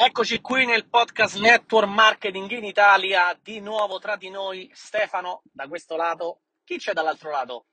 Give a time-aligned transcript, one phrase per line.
[0.00, 5.66] Eccoci qui nel podcast Network Marketing in Italia, di nuovo tra di noi Stefano da
[5.66, 6.42] questo lato.
[6.62, 7.64] Chi c'è dall'altro lato?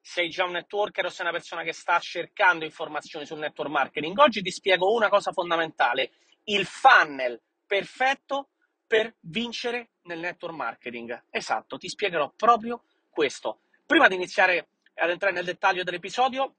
[0.00, 4.16] Sei già un networker o sei una persona che sta cercando informazioni sul network marketing?
[4.16, 6.12] Oggi ti spiego una cosa fondamentale,
[6.44, 8.50] il funnel perfetto
[8.86, 11.24] per vincere nel network marketing.
[11.30, 13.62] Esatto, ti spiegherò proprio questo.
[13.84, 16.54] Prima di iniziare ad entrare nel dettaglio dell'episodio,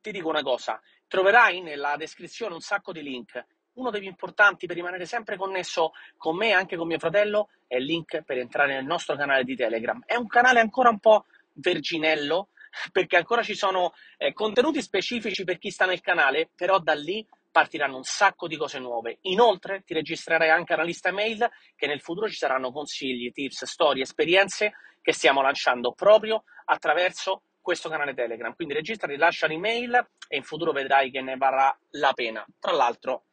[0.00, 3.44] ti dico una cosa, troverai nella descrizione un sacco di link
[3.76, 7.48] uno dei più importanti per rimanere sempre connesso con me e anche con mio fratello
[7.66, 10.02] è il link per entrare nel nostro canale di Telegram.
[10.04, 12.48] È un canale ancora un po' verginello
[12.92, 17.26] perché ancora ci sono eh, contenuti specifici per chi sta nel canale, però da lì
[17.50, 19.18] partiranno un sacco di cose nuove.
[19.22, 24.02] Inoltre ti registrerai anche una lista email che nel futuro ci saranno consigli, tips, storie,
[24.02, 28.54] esperienze che stiamo lanciando proprio attraverso questo canale Telegram.
[28.54, 29.94] Quindi registrati, lascia l'email
[30.28, 32.44] e in futuro vedrai che ne varrà la pena.
[32.60, 33.25] Tra l'altro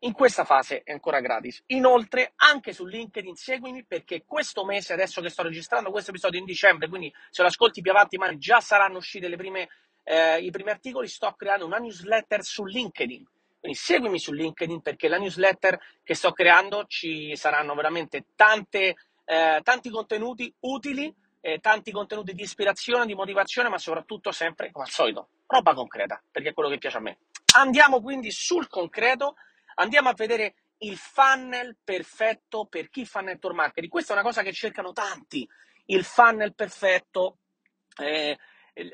[0.00, 1.62] in questa fase è ancora gratis.
[1.66, 6.44] Inoltre, anche su LinkedIn seguimi perché questo mese, adesso che sto registrando questo episodio in
[6.44, 9.68] dicembre, quindi se lo ascolti più avanti, ma già saranno usciti prime,
[10.04, 13.26] eh, i primi articoli, sto creando una newsletter su LinkedIn.
[13.60, 19.60] Quindi seguimi su LinkedIn perché la newsletter che sto creando ci saranno veramente tante, eh,
[19.64, 24.90] tanti contenuti utili, eh, tanti contenuti di ispirazione, di motivazione, ma soprattutto sempre, come al
[24.90, 27.18] solito, roba concreta, perché è quello che piace a me.
[27.56, 29.34] Andiamo quindi sul concreto
[29.80, 33.90] Andiamo a vedere il funnel perfetto per chi fa network marketing.
[33.90, 35.48] Questa è una cosa che cercano tanti,
[35.86, 37.38] il funnel perfetto,
[38.00, 38.36] eh,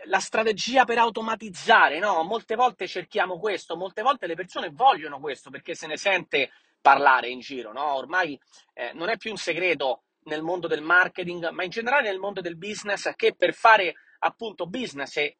[0.04, 2.22] la strategia per automatizzare, no?
[2.22, 7.28] Molte volte cerchiamo questo, molte volte le persone vogliono questo perché se ne sente parlare
[7.28, 7.94] in giro, no?
[7.94, 8.38] Ormai
[8.72, 12.40] eh, non è più un segreto nel mondo del marketing, ma in generale nel mondo
[12.40, 15.36] del business che per fare appunto business e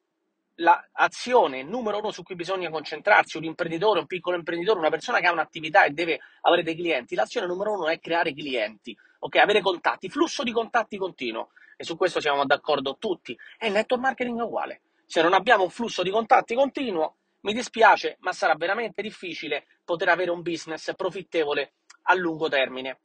[0.57, 5.27] l'azione numero uno su cui bisogna concentrarsi, un imprenditore, un piccolo imprenditore, una persona che
[5.27, 9.37] ha un'attività e deve avere dei clienti, l'azione numero uno è creare clienti, ok?
[9.37, 11.51] Avere contatti, flusso di contatti continuo.
[11.77, 13.37] E su questo siamo d'accordo tutti.
[13.59, 14.83] E il network marketing è uguale.
[15.07, 20.09] Se non abbiamo un flusso di contatti continuo, mi dispiace, ma sarà veramente difficile poter
[20.09, 23.01] avere un business profittevole a lungo termine.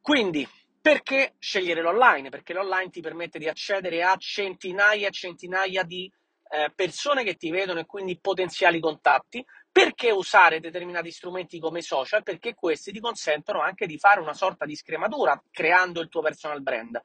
[0.00, 0.46] Quindi,
[0.80, 2.28] perché scegliere l'online?
[2.28, 6.12] Perché l'online ti permette di accedere a centinaia e centinaia di
[6.54, 9.44] eh, persone che ti vedono e quindi potenziali contatti.
[9.70, 12.22] Perché usare determinati strumenti come social?
[12.22, 16.62] Perché questi ti consentono anche di fare una sorta di scrematura creando il tuo personal
[16.62, 17.02] brand.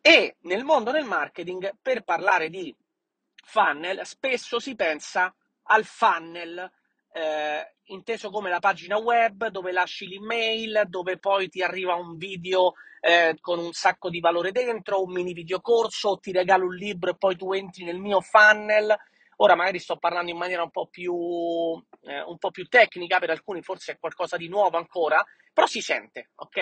[0.00, 2.74] E nel mondo del marketing, per parlare di
[3.44, 5.34] funnel, spesso si pensa
[5.64, 6.70] al funnel
[7.18, 12.74] eh, inteso come la pagina web dove lasci l'email, dove poi ti arriva un video
[13.00, 17.10] eh, con un sacco di valore dentro, un mini video corso, ti regalo un libro
[17.10, 18.96] e poi tu entri nel mio funnel.
[19.40, 21.14] Ora magari sto parlando in maniera un po' più,
[22.02, 25.80] eh, un po più tecnica, per alcuni forse è qualcosa di nuovo ancora, però si
[25.80, 26.56] sente, ok?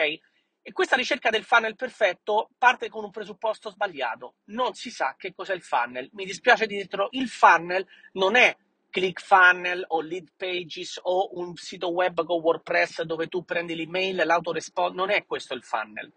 [0.62, 4.34] E questa ricerca del funnel perfetto parte con un presupposto sbagliato.
[4.46, 6.10] Non si sa che cos'è il funnel.
[6.12, 8.54] Mi dispiace dirtelo, il funnel non è
[8.96, 14.96] ClickFunnel o Lead Pages o un sito web con WordPress dove tu prendi l'email l'autoresponde,
[14.96, 16.10] non è questo il funnel.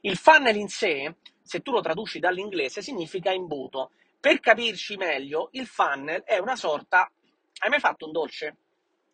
[0.00, 3.90] Il funnel in sé, se tu lo traduci dall'inglese, significa imbuto.
[4.18, 7.10] Per capirci meglio, il funnel è una sorta...
[7.58, 8.46] Hai mai fatto un dolce?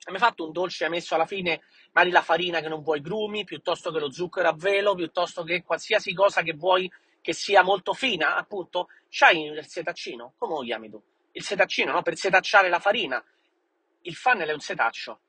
[0.04, 2.82] Hai mai fatto un dolce e hai messo alla fine magari la farina che non
[2.82, 6.88] vuoi grumi, piuttosto che lo zucchero a velo, piuttosto che qualsiasi cosa che vuoi
[7.20, 8.90] che sia molto fina, appunto?
[9.08, 10.34] C'hai il setaccino?
[10.38, 11.02] Come lo chiami tu?
[11.32, 12.02] Il setaccino, no?
[12.02, 13.22] per setacciare la farina.
[14.02, 15.20] Il funnel è un setaccio.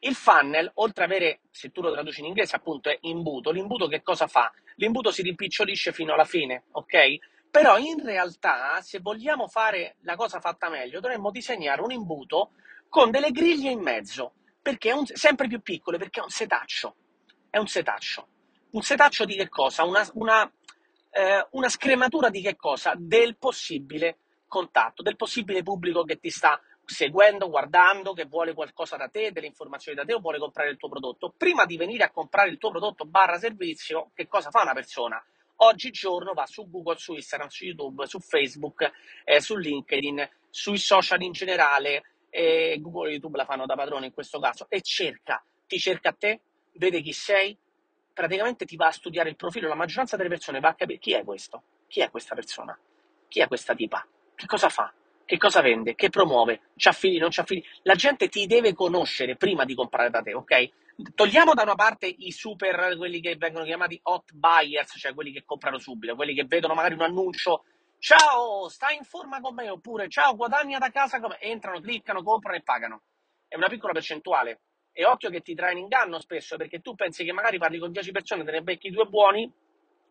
[0.00, 3.50] Il funnel, oltre ad avere, se tu lo traduci in inglese, appunto è imbuto.
[3.50, 4.50] L'imbuto che cosa fa?
[4.76, 7.18] L'imbuto si rimpicciolisce fino alla fine, ok?
[7.50, 12.52] Però in realtà, se vogliamo fare la cosa fatta meglio, dovremmo disegnare un imbuto
[12.88, 16.94] con delle griglie in mezzo, perché è un, sempre più piccole, perché è un setaccio.
[17.50, 18.28] È un setaccio.
[18.70, 19.84] Un setaccio di che cosa?
[19.84, 20.50] Una, una,
[21.10, 22.94] eh, una scrematura di che cosa?
[22.96, 24.18] Del possibile
[24.50, 29.46] contatto, del possibile pubblico che ti sta seguendo, guardando, che vuole qualcosa da te, delle
[29.46, 31.32] informazioni da te o vuole comprare il tuo prodotto.
[31.36, 35.24] Prima di venire a comprare il tuo prodotto barra servizio, che cosa fa una persona?
[35.62, 38.90] Oggigiorno va su Google, su Instagram, su YouTube, su Facebook,
[39.24, 44.06] eh, su LinkedIn, sui social in generale, eh, Google e YouTube la fanno da padrone
[44.06, 46.40] in questo caso, e cerca, ti cerca a te,
[46.72, 47.56] vede chi sei,
[48.12, 51.12] praticamente ti va a studiare il profilo, la maggioranza delle persone va a capire chi
[51.12, 52.76] è questo, chi è questa persona,
[53.28, 54.04] chi è questa tipa,
[54.40, 54.90] che cosa fa?
[55.26, 55.94] Che cosa vende?
[55.94, 56.62] Che promuove?
[56.74, 57.62] C'ha figli, non c'ha figli?
[57.82, 60.70] La gente ti deve conoscere prima di comprare da te, ok?
[61.14, 65.44] Togliamo da una parte i super, quelli che vengono chiamati hot buyers, cioè quelli che
[65.44, 67.64] comprano subito, quelli che vedono magari un annuncio,
[67.98, 71.38] ciao, stai in forma con me, oppure ciao, guadagna da casa, come...
[71.38, 73.02] entrano, cliccano, comprano e pagano.
[73.46, 74.60] È una piccola percentuale,
[74.92, 77.92] E occhio che ti trae in inganno spesso perché tu pensi che magari parli con
[77.92, 79.52] 10 persone, te ne becchi due buoni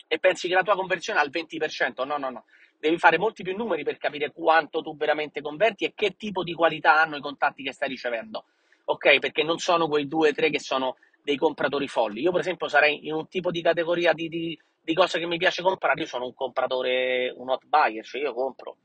[0.07, 2.05] e pensi che la tua conversione è al 20%.
[2.05, 2.45] No, no, no.
[2.79, 6.53] Devi fare molti più numeri per capire quanto tu veramente converti e che tipo di
[6.53, 8.45] qualità hanno i contatti che stai ricevendo.
[8.85, 9.19] Ok?
[9.19, 12.21] Perché non sono quei due o tre che sono dei compratori folli.
[12.21, 15.37] Io, per esempio, sarei in un tipo di categoria di, di, di cose che mi
[15.37, 15.99] piace comprare.
[15.99, 18.77] Io sono un compratore, un hot buyer, cioè io compro.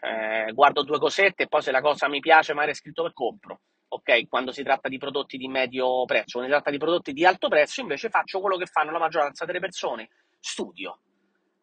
[0.00, 3.12] Eh, guardo due cosette e poi se la cosa mi piace, magari è scritto per
[3.14, 4.28] compro ok?
[4.28, 7.48] Quando si tratta di prodotti di medio prezzo, quando si tratta di prodotti di alto
[7.48, 10.98] prezzo, invece faccio quello che fanno la maggioranza delle persone, studio.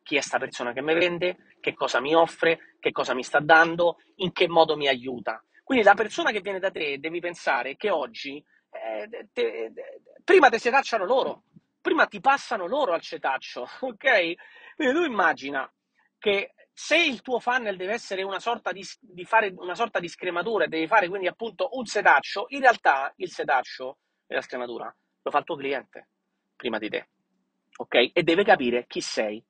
[0.06, 3.40] Chi è sta persona che mi vende, che cosa mi offre, che cosa mi sta
[3.40, 5.44] dando, in che modo mi aiuta.
[5.63, 8.38] Quindi la persona che viene da te devi pensare che oggi
[8.69, 9.74] eh, te, te,
[10.24, 11.46] prima ti setacciano loro,
[11.81, 14.34] prima ti passano loro al cetaccio, ok?
[14.75, 15.68] Quindi tu immagina
[16.19, 20.07] che se il tuo funnel deve essere una sorta di, di fare una sorta di
[20.07, 23.98] scrematura e devi fare quindi appunto un setaccio, in realtà il setaccio
[24.28, 26.10] e la scrematura lo fa il tuo cliente
[26.56, 27.07] prima di te,
[27.78, 28.12] ok?
[28.13, 29.44] E deve capire chi sei,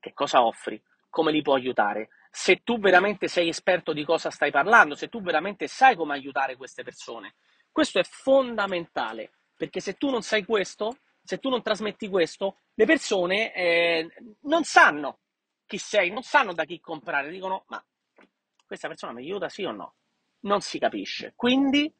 [0.00, 4.50] che cosa offri, come li può aiutare, se tu veramente sei esperto di cosa stai
[4.50, 7.34] parlando, se tu veramente sai come aiutare queste persone.
[7.72, 12.84] Questo è fondamentale, perché se tu non sai questo, se tu non trasmetti questo, le
[12.86, 14.08] persone eh,
[14.42, 15.18] non sanno
[15.66, 17.82] chi sei, non sanno da chi comprare, dicono ma
[18.66, 19.94] questa persona mi aiuta sì o no?
[20.40, 21.32] Non si capisce.
[21.36, 21.92] Quindi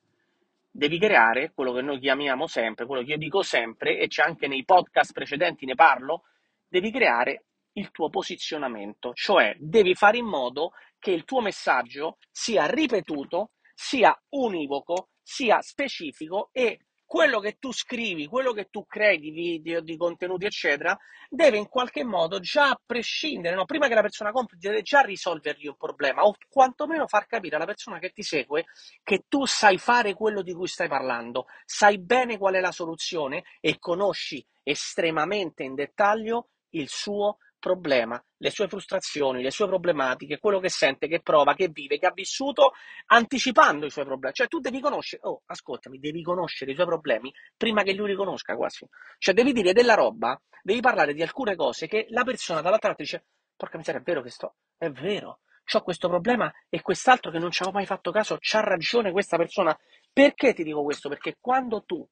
[0.71, 4.47] devi creare quello che noi chiamiamo sempre, quello che io dico sempre, e c'è anche
[4.47, 6.25] nei podcast precedenti ne parlo,
[6.69, 7.45] devi creare
[7.79, 14.17] il tuo posizionamento, cioè devi fare in modo che il tuo messaggio sia ripetuto, sia
[14.31, 19.97] univoco, sia specifico e quello che tu scrivi, quello che tu crei di video, di
[19.97, 20.95] contenuti, eccetera,
[21.31, 23.65] deve in qualche modo già a prescindere, no?
[23.65, 27.65] prima che la persona compri, deve già risolvergli un problema o quantomeno far capire alla
[27.65, 28.67] persona che ti segue
[29.03, 33.45] che tu sai fare quello di cui stai parlando, sai bene qual è la soluzione
[33.61, 40.59] e conosci estremamente in dettaglio il suo problema, le sue frustrazioni, le sue problematiche, quello
[40.59, 42.73] che sente, che prova, che vive, che ha vissuto,
[43.07, 44.35] anticipando i suoi problemi.
[44.35, 48.15] Cioè tu devi conoscere, oh, ascoltami, devi conoscere i suoi problemi prima che lui li
[48.15, 48.87] conosca quasi.
[49.19, 53.03] Cioè devi dire della roba, devi parlare di alcune cose che la persona dall'altra parte
[53.03, 53.25] dice,
[53.55, 55.41] porca miseria, è vero che sto, è vero,
[55.71, 59.37] ho questo problema e quest'altro che non ci avevo mai fatto caso, c'ha ragione questa
[59.37, 59.79] persona.
[60.11, 61.11] Perché ti dico questo?
[61.11, 62.07] Perché quando tu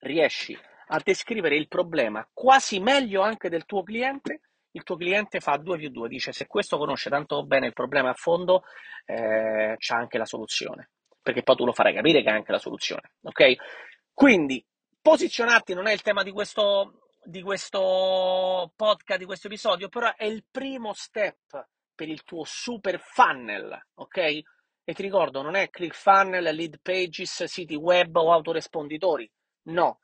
[0.00, 4.40] riesci a descrivere il problema quasi meglio anche del tuo cliente,
[4.74, 8.10] il tuo cliente fa 2 più 2, dice se questo conosce tanto bene il problema
[8.10, 8.64] a fondo,
[9.04, 10.90] eh, c'ha anche la soluzione,
[11.22, 13.54] perché poi tu lo farai capire che ha anche la soluzione, ok?
[14.12, 14.64] Quindi
[15.00, 20.24] posizionarti non è il tema di questo, di questo podcast, di questo episodio, però è
[20.24, 24.16] il primo step per il tuo super funnel, ok?
[24.86, 29.30] E ti ricordo, non è ClickFunnel, Lead Pages, siti web o autoresponditori,
[29.68, 30.00] no.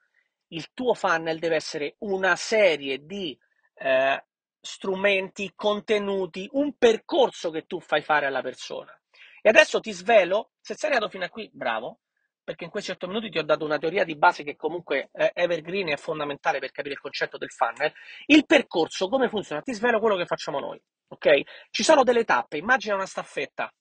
[0.53, 3.37] Il tuo funnel deve essere una serie di
[3.75, 4.25] eh,
[4.61, 8.95] strumenti, contenuti, un percorso che tu fai fare alla persona.
[9.43, 12.01] E adesso ti svelo, se sei arrivato fino a qui, bravo,
[12.43, 15.31] perché in questi 8 minuti ti ho dato una teoria di base che comunque è
[15.35, 17.93] evergreen e è fondamentale per capire il concetto del funnel.
[18.27, 19.63] Il percorso, come funziona?
[19.63, 21.43] Ti svelo quello che facciamo noi, ok?
[21.71, 23.73] Ci sono delle tappe, immagina una staffetta,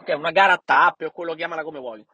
[0.00, 0.14] ok?
[0.16, 2.04] Una gara a tappe o quello chiamala come vuoi.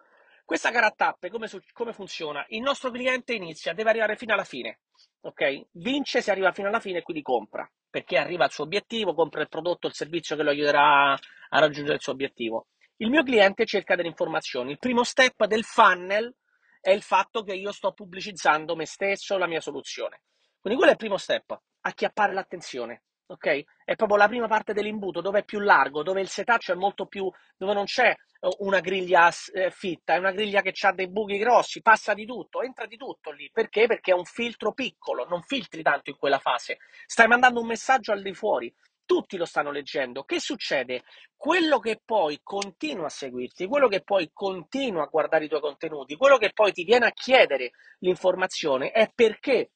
[0.44, 2.44] Questa gara a tappe come, come funziona?
[2.48, 4.80] Il nostro cliente inizia, deve arrivare fino alla fine,
[5.22, 5.66] ok?
[5.72, 9.40] Vince se arriva fino alla fine e quindi compra perché arriva al suo obiettivo, compra
[9.40, 12.66] il prodotto, il servizio che lo aiuterà a raggiungere il suo obiettivo.
[12.96, 14.72] Il mio cliente cerca delle informazioni.
[14.72, 16.34] Il primo step del funnel
[16.80, 20.22] è il fatto che io sto pubblicizzando me stesso, la mia soluzione.
[20.58, 23.04] Quindi quello è il primo step, acchiappare l'attenzione.
[23.26, 23.62] Ok?
[23.84, 27.06] È proprio la prima parte dell'imbuto dove è più largo, dove il setaccio è molto
[27.06, 28.14] più, dove non c'è
[28.58, 32.60] una griglia eh, fitta, è una griglia che ha dei buchi grossi, passa di tutto,
[32.60, 33.50] entra di tutto lì.
[33.50, 33.86] Perché?
[33.86, 36.78] Perché è un filtro piccolo, non filtri tanto in quella fase.
[37.06, 38.72] Stai mandando un messaggio al di fuori,
[39.06, 40.24] tutti lo stanno leggendo.
[40.24, 41.04] Che succede?
[41.36, 46.16] Quello che poi continua a seguirti, quello che poi continua a guardare i tuoi contenuti,
[46.16, 49.70] quello che poi ti viene a chiedere l'informazione è perché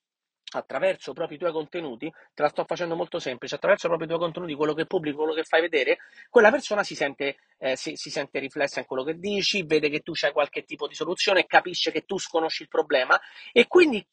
[0.51, 4.23] attraverso proprio i tuoi contenuti, te la sto facendo molto semplice, attraverso proprio i tuoi
[4.23, 5.99] contenuti, quello che pubblichi, quello che fai vedere,
[6.31, 10.01] quella persona si sente, eh, si, si sente riflessa in quello che dici, vede che
[10.01, 13.19] tu c'hai qualche tipo di soluzione, capisce che tu sconosci il problema
[13.53, 14.05] e quindi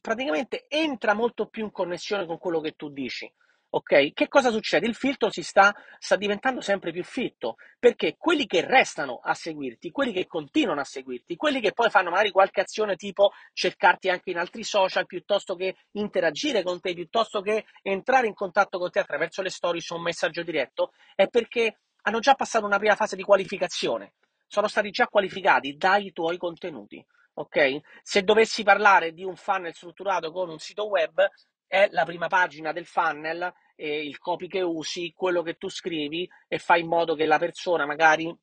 [0.00, 3.30] praticamente entra molto più in connessione con quello che tu dici.
[3.72, 4.12] Ok?
[4.12, 4.88] Che cosa succede?
[4.88, 9.92] Il filtro si sta, sta, diventando sempre più fitto, perché quelli che restano a seguirti,
[9.92, 14.30] quelli che continuano a seguirti, quelli che poi fanno magari qualche azione tipo cercarti anche
[14.30, 18.98] in altri social, piuttosto che interagire con te, piuttosto che entrare in contatto con te
[18.98, 23.14] attraverso le storie su un messaggio diretto, è perché hanno già passato una prima fase
[23.14, 24.14] di qualificazione,
[24.48, 27.04] sono stati già qualificati dai tuoi contenuti.
[27.34, 27.80] ok?
[28.02, 31.24] Se dovessi parlare di un funnel strutturato con un sito web,
[31.70, 36.28] è la prima pagina del funnel, eh, il copy che usi, quello che tu scrivi
[36.48, 38.36] e fai in modo che la persona magari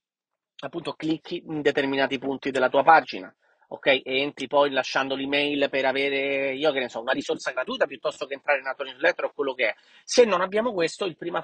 [0.60, 3.36] appunto clicchi in determinati punti della tua pagina
[3.67, 3.86] ok?
[3.88, 8.25] E entri poi lasciando l'email per avere, io che ne so, una risorsa gratuita piuttosto
[8.25, 9.75] che entrare nella tua newsletter o quello che è.
[10.03, 11.41] Se non abbiamo questo, il prima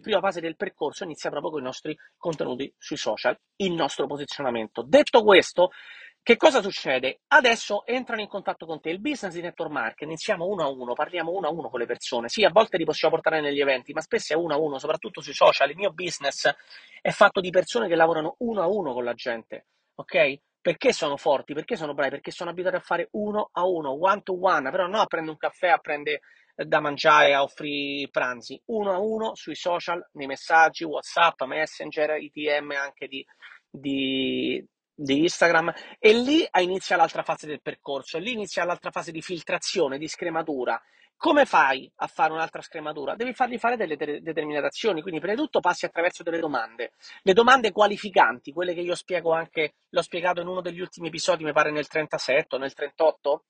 [0.00, 4.82] prima fase del percorso inizia proprio con i nostri contenuti sui social, il nostro posizionamento.
[4.82, 5.70] Detto questo,
[6.24, 7.20] che cosa succede?
[7.28, 10.94] Adesso entrano in contatto con te il business di network marketing, iniziamo uno a uno,
[10.94, 12.30] parliamo uno a uno con le persone.
[12.30, 15.20] Sì, a volte li possiamo portare negli eventi, ma spesso è uno a uno, soprattutto
[15.20, 15.68] sui social.
[15.68, 16.50] Il mio business
[17.02, 19.66] è fatto di persone che lavorano uno a uno con la gente,
[19.96, 20.38] ok?
[20.62, 21.52] Perché sono forti?
[21.52, 22.12] Perché sono bravi?
[22.12, 25.32] Perché sono abituati a fare uno a uno, one to one, però non a prendere
[25.32, 26.20] un caffè, a prendere
[26.56, 32.16] eh, da mangiare, a offrire pranzi, uno a uno sui social, nei messaggi, WhatsApp, Messenger,
[32.18, 33.22] ITM anche di,
[33.68, 39.22] di, di Instagram e lì inizia l'altra fase del percorso, lì inizia l'altra fase di
[39.22, 40.80] filtrazione, di scrematura.
[41.16, 43.14] Come fai a fare un'altra scrematura?
[43.14, 46.92] Devi fargli fare delle de- determinate azioni, quindi prima di tutto passi attraverso delle domande,
[47.22, 51.44] le domande qualificanti, quelle che io spiego anche, l'ho spiegato in uno degli ultimi episodi,
[51.44, 53.44] mi pare nel 37 o nel 38,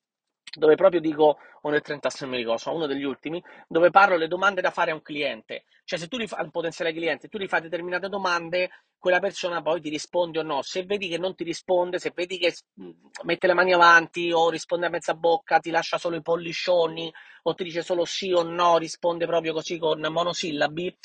[0.54, 4.60] dove proprio dico, o nel 36 mi ricordo, uno degli ultimi, dove parlo le domande
[4.60, 5.64] da fare a un cliente.
[5.84, 9.60] Cioè se tu li fai, un potenziale cliente, tu gli fai determinate domande, quella persona
[9.62, 10.62] poi ti risponde o no.
[10.62, 12.90] Se vedi che non ti risponde, se vedi che mm,
[13.24, 17.54] mette le mani avanti o risponde a mezza bocca, ti lascia solo i polliscioni o
[17.54, 20.96] ti dice solo sì o no, risponde proprio così con monosillabi,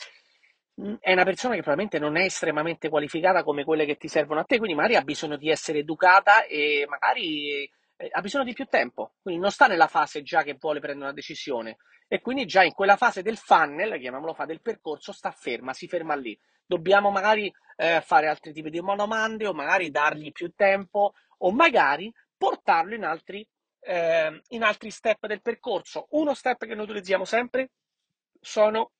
[0.82, 4.40] mm, è una persona che probabilmente non è estremamente qualificata come quelle che ti servono
[4.42, 7.70] a te, quindi magari ha bisogno di essere educata e magari
[8.02, 11.08] eh, ha bisogno di più tempo, quindi non sta nella fase già che vuole prendere
[11.08, 11.78] una decisione
[12.08, 15.88] e quindi già in quella fase del funnel, chiamiamolo fa, del percorso, sta ferma, si
[15.88, 16.38] ferma lì.
[16.66, 22.12] Dobbiamo magari eh, fare altri tipi di domande o magari dargli più tempo o magari
[22.38, 23.46] portarlo in altri,
[23.82, 26.08] eh, in altri step del percorso.
[26.12, 27.72] Uno step che noi utilizziamo sempre
[28.40, 28.92] sono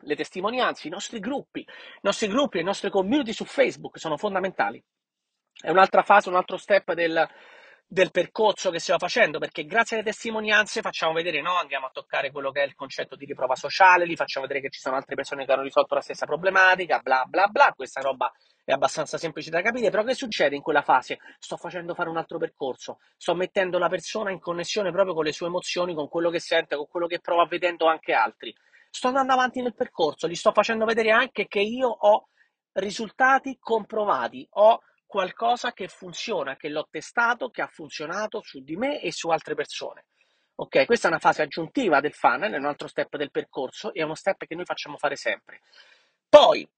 [0.00, 1.66] le testimonianze, i nostri gruppi, i
[2.02, 4.82] nostri gruppi, le nostre community su Facebook sono fondamentali.
[5.52, 7.28] È un'altra fase, un altro step del,
[7.88, 11.54] del percorso che stiamo facendo, perché grazie alle testimonianze facciamo vedere, no?
[11.54, 14.72] andiamo a toccare quello che è il concetto di riprova sociale, li facciamo vedere che
[14.72, 18.32] ci sono altre persone che hanno risolto la stessa problematica, bla bla bla, questa roba
[18.64, 21.18] è abbastanza semplice da capire, però che succede in quella fase?
[21.38, 25.32] Sto facendo fare un altro percorso, sto mettendo la persona in connessione proprio con le
[25.32, 28.52] sue emozioni, con quello che sente, con quello che prova vedendo anche altri.
[28.90, 32.28] Sto andando avanti nel percorso, gli sto facendo vedere anche che io ho
[32.72, 34.80] risultati comprovati, ho
[35.16, 39.54] qualcosa che funziona, che l'ho testato, che ha funzionato su di me e su altre
[39.54, 40.04] persone.
[40.56, 44.00] Ok, questa è una fase aggiuntiva del funnel, è un altro step del percorso e
[44.00, 45.62] è uno step che noi facciamo fare sempre.
[46.28, 46.68] Poi,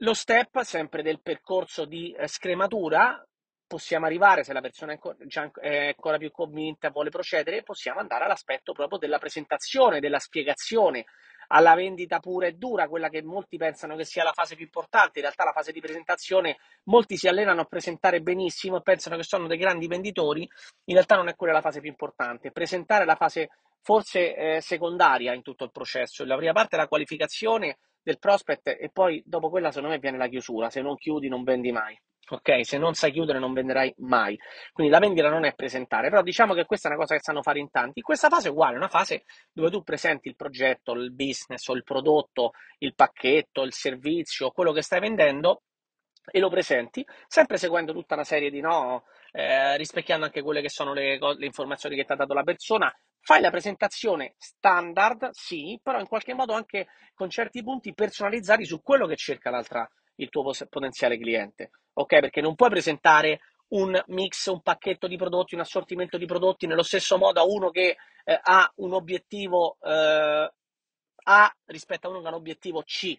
[0.00, 3.26] lo step sempre del percorso di eh, scrematura,
[3.66, 8.00] possiamo arrivare, se la persona è ancora, già, è ancora più convinta, vuole procedere, possiamo
[8.00, 11.06] andare all'aspetto proprio della presentazione, della spiegazione,
[11.48, 15.18] alla vendita pura e dura, quella che molti pensano che sia la fase più importante,
[15.18, 19.22] in realtà la fase di presentazione molti si allenano a presentare benissimo e pensano che
[19.22, 20.48] sono dei grandi venditori,
[20.84, 23.50] in realtà non è quella la fase più importante, presentare è la fase
[23.82, 28.68] forse eh, secondaria in tutto il processo, la prima parte è la qualificazione del prospect
[28.68, 31.96] e poi dopo quella secondo me viene la chiusura, se non chiudi non vendi mai.
[32.28, 34.36] Ok, se non sai chiudere non venderai mai.
[34.72, 37.40] Quindi la vendita non è presentare, però diciamo che questa è una cosa che sanno
[37.40, 38.00] fare in tanti.
[38.00, 41.74] Questa fase è uguale, è una fase dove tu presenti il progetto, il business o
[41.74, 45.62] il prodotto, il pacchetto, il servizio, quello che stai vendendo
[46.28, 50.68] e lo presenti, sempre seguendo tutta una serie di no, eh, rispecchiando anche quelle che
[50.68, 52.92] sono le, le informazioni che ti ha dato la persona.
[53.20, 58.82] Fai la presentazione standard, sì, però in qualche modo anche con certi punti personalizzati su
[58.82, 62.20] quello che cerca l'altra il tuo potenziale cliente, ok?
[62.20, 66.82] Perché non puoi presentare un mix, un pacchetto di prodotti, un assortimento di prodotti nello
[66.82, 70.52] stesso modo a uno che eh, ha un obiettivo eh,
[71.28, 73.18] A rispetto a uno che ha un obiettivo C,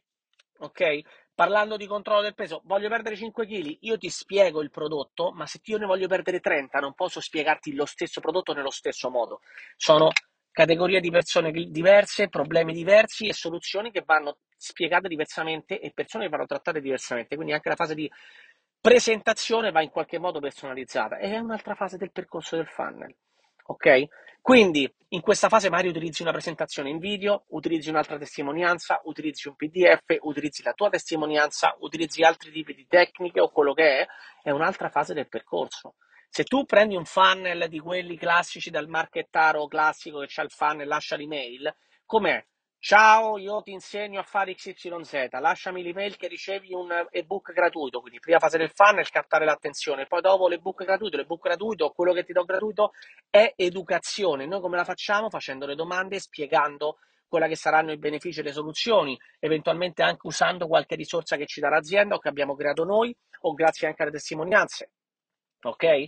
[0.60, 1.02] ok?
[1.36, 5.46] Parlando di controllo del peso, voglio perdere 5 kg, io ti spiego il prodotto, ma
[5.46, 9.42] se io ne voglio perdere 30 non posso spiegarti lo stesso prodotto nello stesso modo.
[9.76, 10.12] Sono
[10.52, 16.30] categorie di persone diverse, problemi diversi e soluzioni che vanno spiegate diversamente e persone che
[16.30, 17.36] vanno trattate diversamente.
[17.36, 18.12] Quindi anche la fase di
[18.80, 23.16] presentazione va in qualche modo personalizzata e è un'altra fase del percorso del funnel.
[23.68, 24.06] Ok?
[24.42, 29.56] Quindi in questa fase magari utilizzi una presentazione in video, utilizzi un'altra testimonianza, utilizzi un
[29.56, 34.08] PDF, utilizzi la tua testimonianza, utilizzi altri tipi di tecniche o quello che è,
[34.42, 35.96] è un'altra fase del percorso.
[36.30, 40.88] Se tu prendi un funnel di quelli classici dal marchettaro classico che c'ha il funnel,
[40.88, 42.42] lascia l'email, com'è?
[42.80, 48.20] Ciao, io ti insegno a fare XYZ, lasciami l'email che ricevi un ebook gratuito, quindi
[48.20, 52.34] prima fase del funnel, captare l'attenzione, poi dopo l'ebook gratuito, l'ebook gratuito, quello che ti
[52.34, 52.92] do gratuito
[53.30, 54.46] è educazione.
[54.46, 55.30] Noi come la facciamo?
[55.30, 60.68] Facendo le domande, spiegando quella che saranno i benefici e le soluzioni, eventualmente anche usando
[60.68, 64.12] qualche risorsa che ci dà l'azienda o che abbiamo creato noi o grazie anche alle
[64.12, 64.92] testimonianze.
[65.64, 66.06] Ok?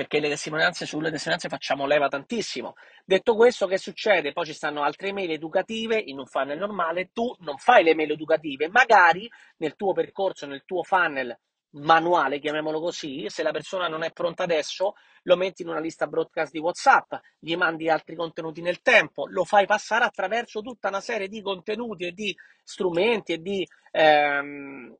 [0.00, 2.72] Perché le testimonianze sulle testimonianze facciamo leva tantissimo.
[3.04, 4.32] Detto questo, che succede?
[4.32, 8.12] Poi ci stanno altre email educative in un funnel normale, tu non fai le email
[8.12, 11.38] educative, magari nel tuo percorso, nel tuo funnel
[11.72, 16.06] manuale, chiamiamolo così, se la persona non è pronta adesso, lo metti in una lista
[16.06, 21.02] broadcast di WhatsApp, gli mandi altri contenuti nel tempo, lo fai passare attraverso tutta una
[21.02, 24.96] serie di contenuti e di strumenti e di, ehm,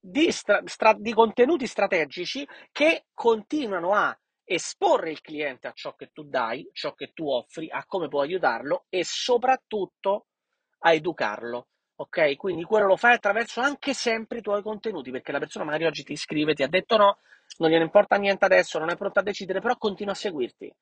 [0.00, 4.12] di, stra- stra- di contenuti strategici che continuano a
[4.52, 8.26] esporre il cliente a ciò che tu dai, ciò che tu offri, a come puoi
[8.26, 10.26] aiutarlo e soprattutto
[10.80, 11.68] a educarlo.
[11.94, 12.34] Ok?
[12.36, 16.02] Quindi quello lo fai attraverso anche sempre i tuoi contenuti, perché la persona magari oggi
[16.02, 17.18] ti iscrive, ti ha detto no,
[17.58, 20.74] non gliene importa niente adesso, non è pronta a decidere, però continua a seguirti.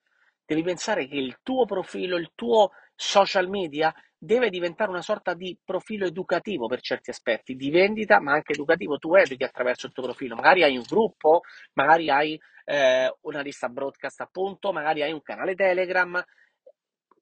[0.47, 5.57] Devi pensare che il tuo profilo, il tuo social media deve diventare una sorta di
[5.65, 8.99] profilo educativo per certi aspetti, di vendita, ma anche educativo.
[8.99, 10.35] Tu educhi attraverso il tuo profilo.
[10.35, 11.43] Magari hai un gruppo,
[11.75, 16.23] magari hai eh, una lista broadcast, appunto, magari hai un canale Telegram.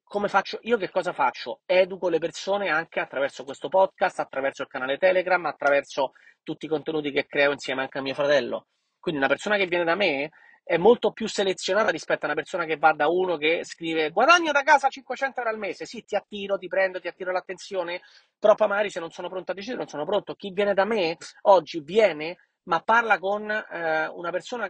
[0.03, 0.59] Come faccio?
[0.63, 1.61] Io che cosa faccio?
[1.65, 6.13] Educo le persone anche attraverso questo podcast, attraverso il canale Telegram, attraverso
[6.43, 8.67] tutti i contenuti che creo insieme anche a mio fratello.
[8.99, 10.31] Quindi una persona che viene da me
[10.67, 14.51] è molto più selezionata rispetto a una persona che va da uno che scrive guadagno
[14.51, 18.01] da casa 500 euro al mese, sì, ti attiro, ti prendo, ti attiro l'attenzione,
[18.37, 20.35] però magari se non sono pronto a decidere non sono pronto.
[20.35, 24.69] Chi viene da me oggi viene, ma parla con eh, una persona,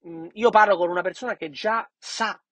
[0.00, 2.42] mh, mm, io parlo con una persona che già sa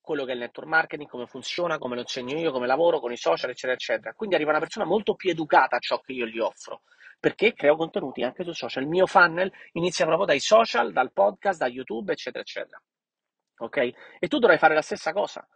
[0.00, 3.12] quello che è il network marketing, come funziona, come lo insegno io, come lavoro con
[3.12, 4.12] i social, eccetera, eccetera.
[4.14, 6.82] Quindi arriva una persona molto più educata a ciò che io gli offro
[7.22, 8.82] perché creo contenuti anche su social.
[8.82, 12.82] Il mio funnel inizia proprio dai social, dal podcast, da YouTube, eccetera, eccetera.
[13.58, 13.76] Ok?
[14.18, 15.46] E tu dovrai fare la stessa cosa.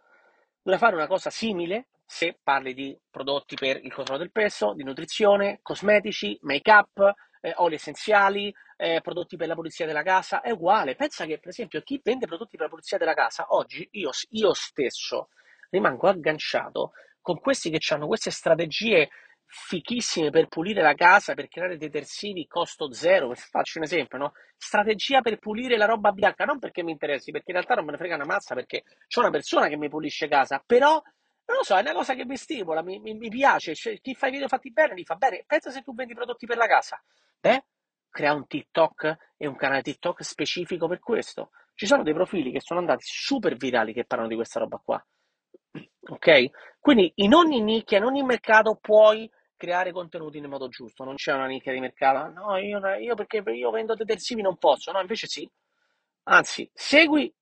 [0.61, 4.83] Dovrai fare una cosa simile se parli di prodotti per il controllo del peso, di
[4.85, 10.39] nutrizione, cosmetici, make-up, eh, oli essenziali, eh, prodotti per la pulizia della casa.
[10.39, 10.95] È uguale.
[10.95, 14.53] Pensa che, per esempio, chi vende prodotti per la pulizia della casa, oggi io, io
[14.53, 15.27] stesso
[15.69, 19.09] rimango agganciato con questi che hanno queste strategie
[19.47, 23.33] fichissime per pulire la casa, per creare detersivi costo zero.
[23.33, 24.33] Faccio un esempio, no?
[24.57, 27.91] Strategia per pulire la roba bianca, non perché mi interessi, perché in realtà non me
[27.91, 31.01] ne frega una mazza, perché c'è una persona che mi pulisce casa, però
[31.47, 33.73] non lo so, è una cosa che mi stimola, mi, mi, mi piace.
[33.73, 35.43] Cioè, chi fa i video fatti bene li fa bene.
[35.47, 37.01] Pensa se tu vendi prodotti per la casa.
[37.39, 37.63] Beh,
[38.09, 41.51] crea un TikTok e un canale TikTok specifico per questo.
[41.73, 45.03] Ci sono dei profili che sono andati super virali che parlano di questa roba qua.
[46.09, 46.49] Ok?
[46.79, 51.33] Quindi in ogni nicchia, in ogni mercato puoi creare contenuti nel modo giusto, non c'è
[51.33, 55.27] una nicchia di mercato, no, io, io perché io vendo detersivi non posso, no, invece
[55.27, 55.49] sì.
[56.23, 57.33] Anzi, segui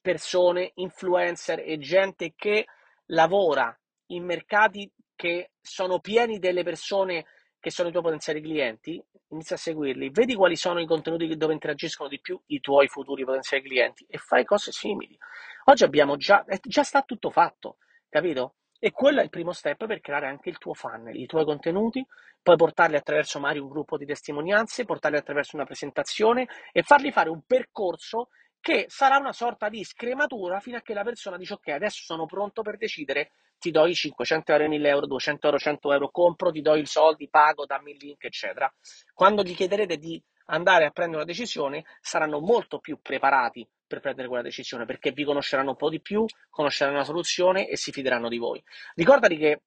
[0.00, 2.66] persone, influencer e gente che
[3.06, 7.26] lavora in mercati che sono pieni delle persone
[7.58, 11.54] che sono i tuoi potenziali clienti, inizia a seguirli, vedi quali sono i contenuti dove
[11.54, 15.16] interagiscono di più i tuoi futuri potenziali clienti e fai cose simili.
[15.64, 17.78] Oggi abbiamo già, già sta tutto fatto,
[18.10, 18.56] capito?
[18.84, 22.06] E quello è il primo step per creare anche il tuo funnel, i tuoi contenuti,
[22.42, 27.30] poi portarli attraverso magari un gruppo di testimonianze, portarli attraverso una presentazione e fargli fare
[27.30, 28.28] un percorso
[28.60, 32.26] che sarà una sorta di scrematura fino a che la persona dice ok, adesso sono
[32.26, 36.50] pronto per decidere, ti do i 500 euro, 1000 euro, 200 euro, 100 euro, compro,
[36.50, 38.70] ti do i soldi, pago, dammi il link, eccetera.
[39.14, 44.28] Quando gli chiederete di andare a prendere una decisione, saranno molto più preparati per prendere
[44.28, 48.28] quella decisione, perché vi conosceranno un po' di più, conosceranno la soluzione e si fideranno
[48.28, 48.62] di voi.
[48.94, 49.62] Ricordati che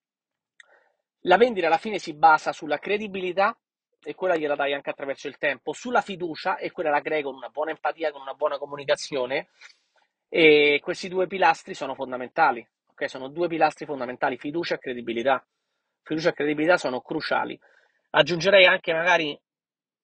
[1.21, 3.57] la vendita alla fine si basa sulla credibilità
[4.03, 7.35] e quella gliela dai anche attraverso il tempo, sulla fiducia e quella la crei con
[7.35, 9.49] una buona empatia, con una buona comunicazione
[10.29, 13.09] e questi due pilastri sono fondamentali, ok?
[13.09, 15.45] Sono due pilastri fondamentali, fiducia e credibilità.
[16.03, 17.59] Fiducia e credibilità sono cruciali.
[18.11, 19.37] Aggiungerei anche magari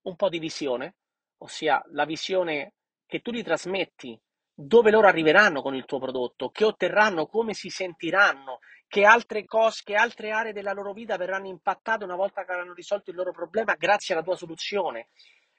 [0.04, 0.96] un po' di visione,
[1.40, 2.74] ossia la visione
[3.06, 4.20] che tu gli trasmetti,
[4.54, 9.82] dove loro arriveranno con il tuo prodotto, che otterranno, come si sentiranno, che altre cose,
[9.84, 13.32] che altre aree della loro vita verranno impattate una volta che avranno risolto il loro
[13.32, 15.10] problema grazie alla tua soluzione.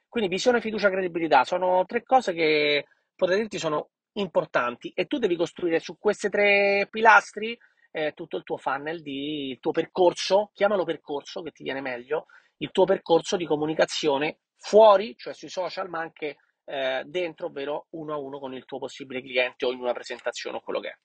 [0.08, 5.34] Quindi visione, fiducia, credibilità sono tre cose che potrei dirti sono importanti e tu devi
[5.34, 7.58] costruire su questi tre pilastri
[7.90, 12.26] eh, tutto il tuo funnel, di, il tuo percorso, chiamalo percorso che ti viene meglio,
[12.58, 18.14] il tuo percorso di comunicazione fuori, cioè sui social, ma anche eh, dentro, ovvero uno
[18.14, 20.98] a uno con il tuo possibile cliente o in una presentazione o quello che è.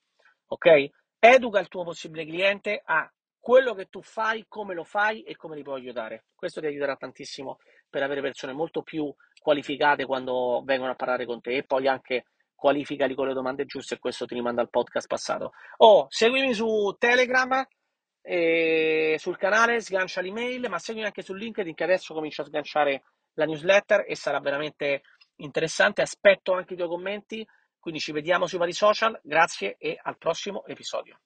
[0.47, 0.89] Ok?
[1.19, 5.55] Educa il tuo possibile cliente a quello che tu fai, come lo fai e come
[5.55, 6.25] li puoi aiutare.
[6.35, 7.57] Questo ti aiuterà tantissimo
[7.89, 12.25] per avere persone molto più qualificate quando vengono a parlare con te e poi anche
[12.53, 15.53] qualificali con le domande giuste e questo ti rimanda al podcast passato.
[15.77, 17.65] Oh, seguimi su Telegram,
[18.31, 23.01] e sul canale, sgancia l'email, ma seguimi anche su LinkedIn che adesso comincio a sganciare
[23.33, 25.01] la newsletter e sarà veramente
[25.37, 26.03] interessante.
[26.03, 27.43] Aspetto anche i tuoi commenti,
[27.79, 29.19] quindi ci vediamo sui vari social.
[29.23, 31.17] Grazie e al prossimo episodio.